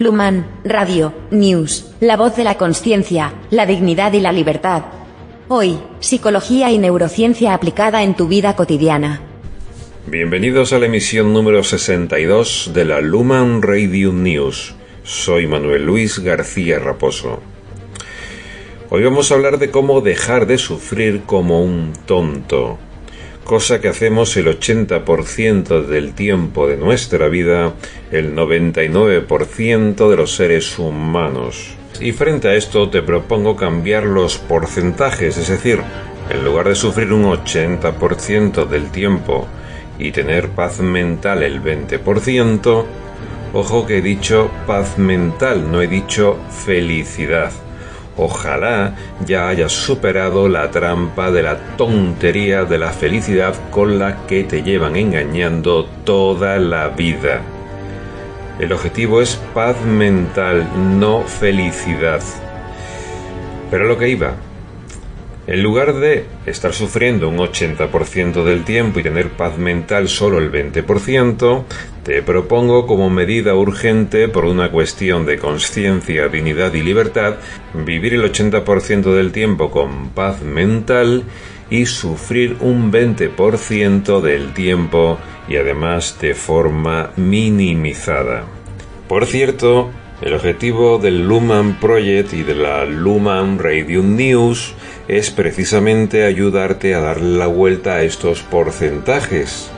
[0.00, 4.84] Luman, Radio, News, la voz de la conciencia, la dignidad y la libertad.
[5.48, 9.20] Hoy, psicología y neurociencia aplicada en tu vida cotidiana.
[10.06, 14.76] Bienvenidos a la emisión número 62 de la Luman Radio News.
[15.02, 17.42] Soy Manuel Luis García Raposo.
[18.90, 22.78] Hoy vamos a hablar de cómo dejar de sufrir como un tonto
[23.48, 27.72] cosa que hacemos el 80% del tiempo de nuestra vida,
[28.12, 31.74] el 99% de los seres humanos.
[31.98, 35.80] Y frente a esto te propongo cambiar los porcentajes, es decir,
[36.28, 39.48] en lugar de sufrir un 80% del tiempo
[39.98, 42.84] y tener paz mental el 20%,
[43.54, 47.50] ojo que he dicho paz mental, no he dicho felicidad.
[48.18, 54.42] Ojalá ya hayas superado la trampa de la tontería de la felicidad con la que
[54.42, 57.42] te llevan engañando toda la vida.
[58.58, 62.20] El objetivo es paz mental, no felicidad.
[63.70, 64.32] Pero lo que iba,
[65.48, 70.52] en lugar de estar sufriendo un 80% del tiempo y tener paz mental solo el
[70.52, 71.64] 20%,
[72.02, 77.36] te propongo como medida urgente por una cuestión de conciencia, dignidad y libertad,
[77.72, 81.24] vivir el 80% del tiempo con paz mental
[81.70, 85.18] y sufrir un 20% del tiempo
[85.48, 88.44] y además de forma minimizada.
[89.08, 94.74] Por cierto, el objetivo del Luman Project y de la Luman Radio News
[95.06, 99.70] es precisamente ayudarte a darle la vuelta a estos porcentajes.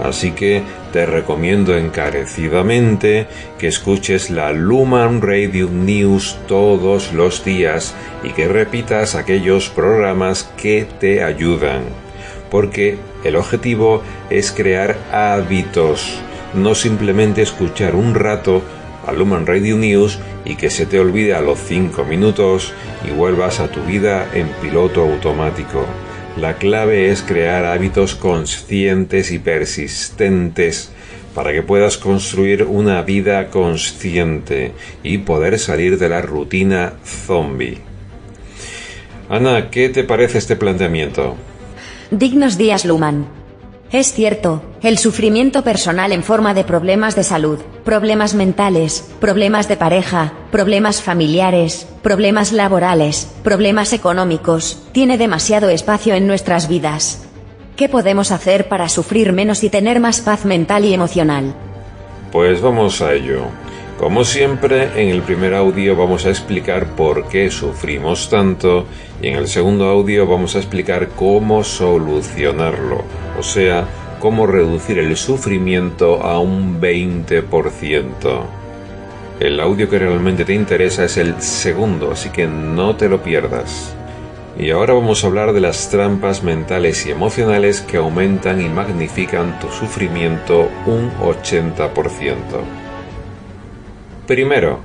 [0.00, 3.26] Así que te recomiendo encarecidamente
[3.58, 10.86] que escuches la Luman Radio News todos los días y que repitas aquellos programas que
[11.00, 11.82] te ayudan.
[12.50, 16.20] Porque el objetivo es crear hábitos,
[16.54, 18.62] no simplemente escuchar un rato
[19.06, 22.72] a Luman Radio News y que se te olvide a los 5 minutos
[23.06, 25.84] y vuelvas a tu vida en piloto automático.
[26.36, 30.90] La clave es crear hábitos conscientes y persistentes
[31.34, 37.78] para que puedas construir una vida consciente y poder salir de la rutina zombie.
[39.28, 41.36] Ana, ¿qué te parece este planteamiento?
[42.10, 43.41] Dignos días, Luman.
[43.92, 49.76] Es cierto, el sufrimiento personal en forma de problemas de salud, problemas mentales, problemas de
[49.76, 57.28] pareja, problemas familiares, problemas laborales, problemas económicos, tiene demasiado espacio en nuestras vidas.
[57.76, 61.54] ¿Qué podemos hacer para sufrir menos y tener más paz mental y emocional?
[62.32, 63.42] Pues vamos a ello.
[64.02, 68.84] Como siempre, en el primer audio vamos a explicar por qué sufrimos tanto
[69.22, 73.04] y en el segundo audio vamos a explicar cómo solucionarlo,
[73.38, 73.86] o sea,
[74.18, 78.42] cómo reducir el sufrimiento a un 20%.
[79.38, 83.94] El audio que realmente te interesa es el segundo, así que no te lo pierdas.
[84.58, 89.60] Y ahora vamos a hablar de las trampas mentales y emocionales que aumentan y magnifican
[89.60, 92.82] tu sufrimiento un 80%.
[94.32, 94.80] Primero,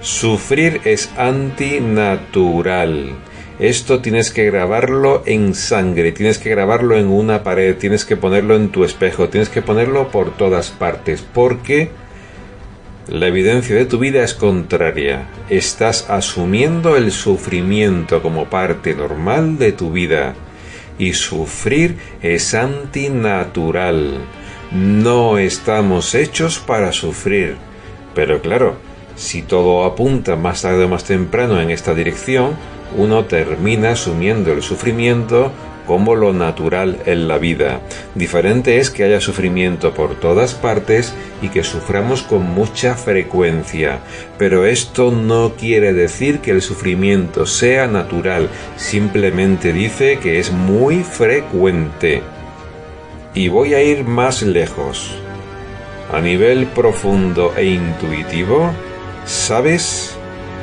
[0.00, 3.10] sufrir es antinatural.
[3.58, 8.56] Esto tienes que grabarlo en sangre, tienes que grabarlo en una pared, tienes que ponerlo
[8.56, 11.90] en tu espejo, tienes que ponerlo por todas partes, porque
[13.08, 15.28] la evidencia de tu vida es contraria.
[15.50, 20.34] Estás asumiendo el sufrimiento como parte normal de tu vida.
[20.98, 24.14] Y sufrir es antinatural.
[24.72, 27.65] No estamos hechos para sufrir.
[28.16, 28.76] Pero claro,
[29.14, 32.56] si todo apunta más tarde o más temprano en esta dirección,
[32.96, 35.52] uno termina asumiendo el sufrimiento
[35.86, 37.82] como lo natural en la vida.
[38.14, 44.00] Diferente es que haya sufrimiento por todas partes y que suframos con mucha frecuencia.
[44.38, 51.04] Pero esto no quiere decir que el sufrimiento sea natural, simplemente dice que es muy
[51.04, 52.22] frecuente.
[53.34, 55.14] Y voy a ir más lejos.
[56.12, 58.70] A nivel profundo e intuitivo,
[59.24, 60.16] sabes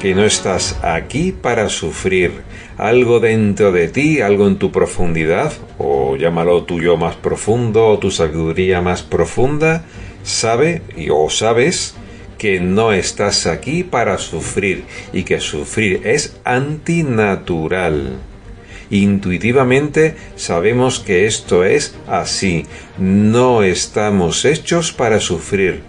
[0.00, 2.32] que no estás aquí para sufrir.
[2.78, 7.98] Algo dentro de ti, algo en tu profundidad, o llámalo tu yo más profundo o
[7.98, 9.84] tu sabiduría más profunda,
[10.22, 11.94] sabe o sabes
[12.38, 18.18] que no estás aquí para sufrir y que sufrir es antinatural.
[18.90, 22.66] Intuitivamente sabemos que esto es así.
[22.98, 25.82] No estamos hechos para sufrir.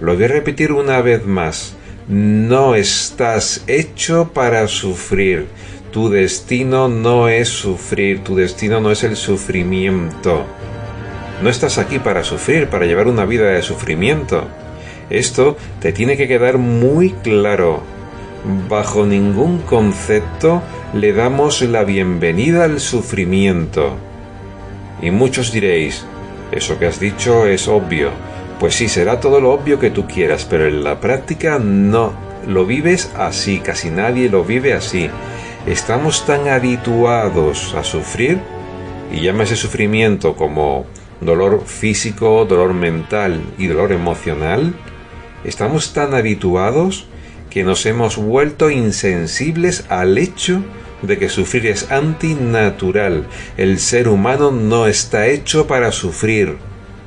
[0.00, 1.74] Lo voy a repetir una vez más.
[2.08, 5.46] No estás hecho para sufrir.
[5.92, 10.44] Tu destino no es sufrir, tu destino no es el sufrimiento.
[11.42, 14.48] No estás aquí para sufrir, para llevar una vida de sufrimiento.
[15.10, 17.82] Esto te tiene que quedar muy claro.
[18.68, 20.62] Bajo ningún concepto
[20.94, 23.96] le damos la bienvenida al sufrimiento.
[25.00, 26.04] Y muchos diréis,
[26.50, 28.10] eso que has dicho es obvio.
[28.58, 32.12] Pues sí, será todo lo obvio que tú quieras, pero en la práctica no.
[32.46, 35.08] Lo vives así, casi nadie lo vive así.
[35.66, 38.40] Estamos tan habituados a sufrir,
[39.12, 40.86] y llama ese sufrimiento como
[41.20, 44.74] dolor físico, dolor mental y dolor emocional,
[45.44, 47.06] Estamos tan habituados
[47.52, 50.64] que nos hemos vuelto insensibles al hecho
[51.02, 53.26] de que sufrir es antinatural.
[53.58, 56.56] El ser humano no está hecho para sufrir.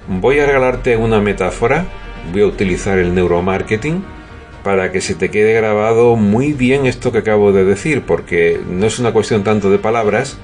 [0.08, 1.86] Voy a regalarte una metáfora,
[2.32, 4.04] voy a utilizar el neuromarketing
[4.64, 8.86] para que se te quede grabado muy bien esto que acabo de decir, porque no
[8.86, 10.38] es una cuestión tanto de palabras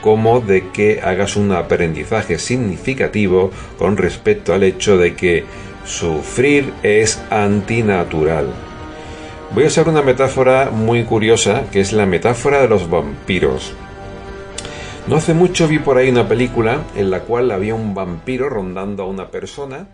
[0.00, 5.44] como de que hagas un aprendizaje significativo con respecto al hecho de que
[5.84, 8.63] Sufrir es antinatural.
[9.54, 13.72] Voy a usar una metáfora muy curiosa, que es la metáfora de los vampiros.
[15.06, 19.04] No hace mucho vi por ahí una película en la cual había un vampiro rondando
[19.04, 19.86] a una persona.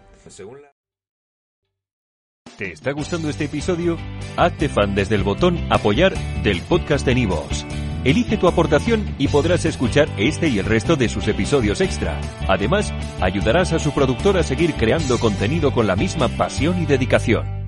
[2.57, 3.99] ¿Te está gustando este episodio?
[4.39, 7.67] Hazte fan desde el botón apoyar del podcast de Nivos.
[8.03, 12.19] Elige tu aportación y podrás escuchar este y el resto de sus episodios extra.
[12.49, 17.60] Además, ayudarás a su productor a seguir creando contenido con la misma pasión y dedicación.